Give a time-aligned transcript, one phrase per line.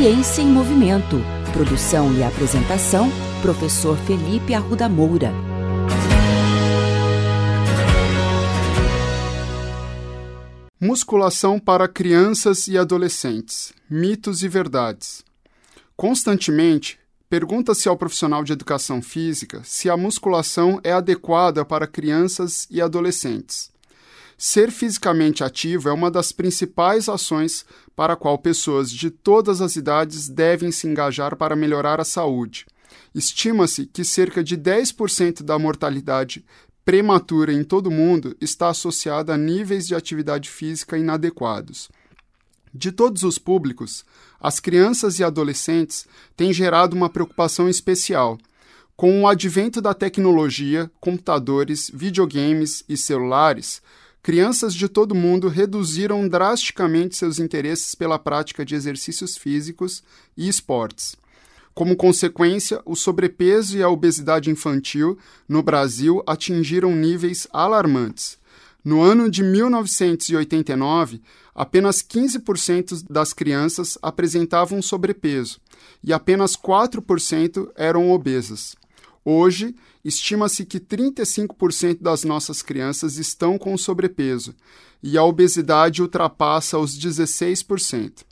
[0.00, 1.16] Ciência em Movimento.
[1.52, 3.10] Produção e apresentação,
[3.42, 5.30] professor Felipe Arruda Moura.
[10.80, 13.74] Musculação para crianças e adolescentes.
[13.90, 15.22] Mitos e verdades.
[15.94, 16.98] Constantemente,
[17.28, 23.70] pergunta-se ao profissional de educação física se a musculação é adequada para crianças e adolescentes.
[24.42, 27.66] Ser fisicamente ativo é uma das principais ações
[28.00, 32.64] para a qual pessoas de todas as idades devem se engajar para melhorar a saúde.
[33.14, 36.42] Estima-se que cerca de 10% da mortalidade
[36.82, 41.90] prematura em todo o mundo está associada a níveis de atividade física inadequados.
[42.72, 44.02] De todos os públicos,
[44.40, 48.38] as crianças e adolescentes têm gerado uma preocupação especial.
[48.96, 53.82] Com o advento da tecnologia, computadores, videogames e celulares,
[54.22, 60.02] crianças de todo mundo reduziram drasticamente seus interesses pela prática de exercícios físicos
[60.36, 61.16] e esportes.
[61.74, 65.16] Como consequência, o sobrepeso e a obesidade infantil
[65.48, 68.38] no Brasil atingiram níveis alarmantes.
[68.84, 71.20] No ano de 1989,
[71.54, 75.60] apenas 15% das crianças apresentavam sobrepeso
[76.02, 78.74] e apenas 4% eram obesas.
[79.24, 84.54] Hoje, estima-se que 35% das nossas crianças estão com sobrepeso
[85.02, 88.24] e a obesidade ultrapassa os 16%.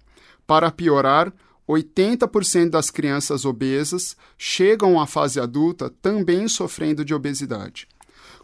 [0.47, 1.33] Para piorar,
[1.69, 7.87] 80% das crianças obesas chegam à fase adulta também sofrendo de obesidade.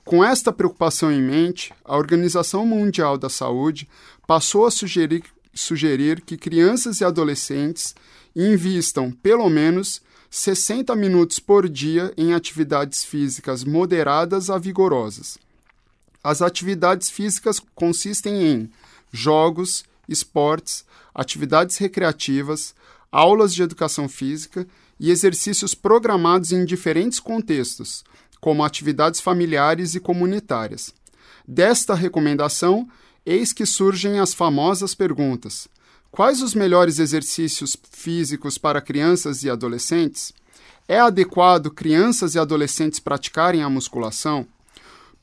[0.04, 3.88] Com esta preocupação em mente, a Organização Mundial da Saúde
[4.26, 7.94] passou a sugerir, sugerir que crianças e adolescentes
[8.36, 10.02] invistam pelo menos
[10.36, 15.38] 60 minutos por dia em atividades físicas moderadas a vigorosas.
[16.24, 18.70] As atividades físicas consistem em
[19.12, 22.74] jogos, esportes, atividades recreativas,
[23.12, 24.66] aulas de educação física
[24.98, 28.02] e exercícios programados em diferentes contextos,
[28.40, 30.92] como atividades familiares e comunitárias.
[31.46, 32.88] Desta recomendação,
[33.24, 35.68] eis que surgem as famosas perguntas:
[36.14, 40.32] Quais os melhores exercícios físicos para crianças e adolescentes?
[40.86, 44.46] É adequado crianças e adolescentes praticarem a musculação?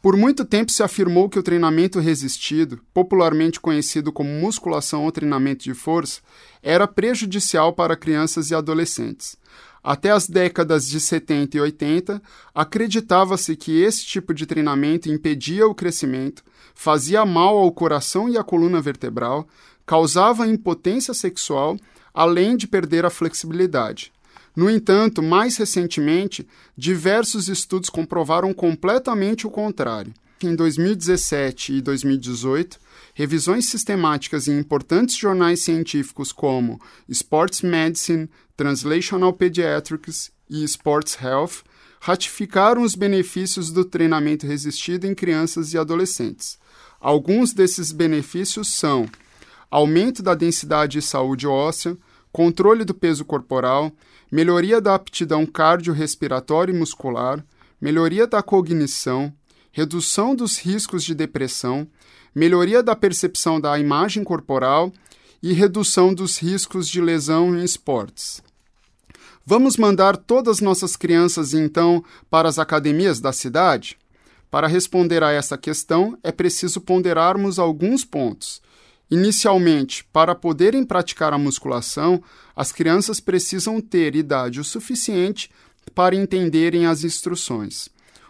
[0.02, 5.64] Por muito tempo se afirmou que o treinamento resistido, popularmente conhecido como musculação ou treinamento
[5.64, 6.20] de força,
[6.62, 9.38] era prejudicial para crianças e adolescentes.
[9.82, 12.22] Até as décadas de 70 e 80,
[12.54, 16.44] acreditava-se que esse tipo de treinamento impedia o crescimento,
[16.76, 19.48] fazia mal ao coração e à coluna vertebral,
[19.86, 21.78] causava impotência sexual,
[22.14, 24.12] além de perder a flexibilidade.
[24.56, 30.14] No entanto, mais recentemente, diversos estudos comprovaram completamente o contrário.
[30.44, 32.80] Em 2017 e 2018,
[33.14, 41.64] revisões sistemáticas em importantes jornais científicos como Sports Medicine, Translational Pediatrics e Sports Health
[42.00, 46.58] ratificaram os benefícios do treinamento resistido em crianças e adolescentes.
[47.00, 49.08] Alguns desses benefícios são
[49.72, 51.98] aumento da densidade e saúde óssea,
[52.32, 53.92] controle do peso corporal,
[54.30, 57.44] melhoria da aptidão cardiorrespiratória e muscular,
[57.80, 59.34] melhoria da cognição,
[59.72, 61.88] redução dos riscos de depressão,
[62.36, 64.92] melhoria da percepção da imagem corporal
[65.42, 68.44] e redução dos riscos de lesão em esportes.
[69.46, 73.98] Vamos mandar todas nossas crianças então para as academias da cidade?
[74.52, 78.62] Para responder a essa questão, é preciso ponderarmos alguns pontos.
[79.12, 82.24] Inicialmente, para poderem praticar a musculação,
[82.56, 85.52] as crianças precisam ter idade o suficiente
[85.94, 87.90] para entenderem as instruções.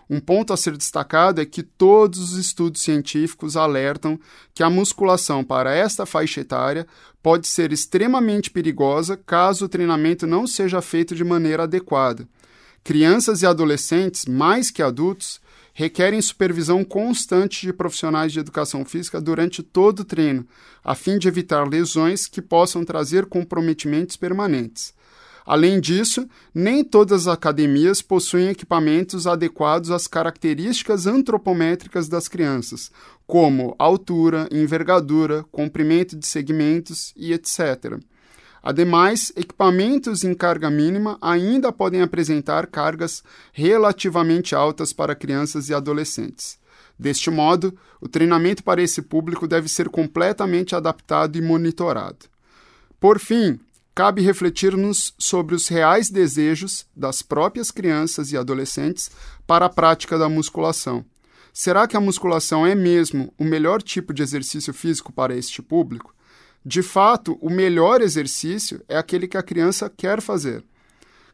[0.10, 4.20] Um ponto a ser destacado é que todos os estudos científicos alertam
[4.56, 6.88] que a musculação para esta faixa etária
[7.22, 12.28] pode ser extremamente perigosa caso o treinamento não seja feito de maneira adequada.
[12.84, 15.40] Crianças e adolescentes, mais que adultos,
[15.74, 20.46] requerem supervisão constante de profissionais de educação física durante todo o treino,
[20.84, 24.94] a fim de evitar lesões que possam trazer comprometimentos permanentes.
[25.46, 32.92] Além disso, nem todas as academias possuem equipamentos adequados às características antropométricas das crianças,
[33.26, 38.00] como altura, envergadura, comprimento de segmentos e etc.
[38.64, 46.60] Ademais, equipamentos em carga mínima ainda podem apresentar cargas relativamente altas para crianças e adolescentes.
[46.98, 52.28] Deste modo, o treinamento para esse público deve ser completamente adaptado e monitorado.
[53.00, 53.60] Por fim,
[53.96, 59.10] cabe refletir-nos sobre os reais desejos das próprias crianças e adolescentes
[59.48, 61.04] para a prática da musculação.
[61.52, 66.14] Será que a musculação é mesmo o melhor tipo de exercício físico para este público?
[66.66, 70.64] De fato, o melhor exercício é aquele que a criança quer fazer.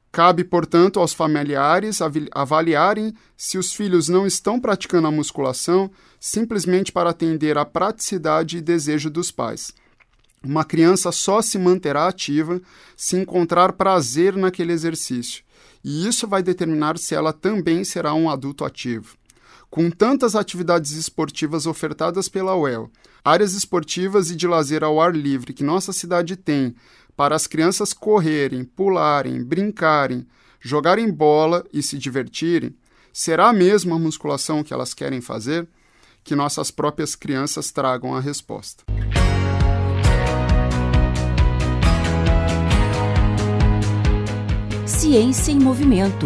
[0.09, 1.99] Cabe, portanto, aos familiares
[2.31, 8.61] avaliarem se os filhos não estão praticando a musculação simplesmente para atender à praticidade e
[8.61, 9.73] desejo dos pais.
[10.41, 12.61] Uma criança só se manterá ativa
[12.95, 15.43] se encontrar prazer naquele exercício,
[15.83, 19.17] e isso vai determinar se ela também será um adulto ativo.
[19.69, 22.89] Com tantas atividades esportivas ofertadas pela UEL,
[23.23, 26.73] áreas esportivas e de lazer ao ar livre que nossa cidade tem
[27.15, 30.25] para as crianças correrem, pularem, brincarem,
[30.59, 32.75] jogarem bola e se divertirem,
[33.11, 35.67] será mesmo a musculação que elas querem fazer?
[36.23, 38.83] Que nossas próprias crianças tragam a resposta.
[44.85, 46.25] Ciência em Movimento.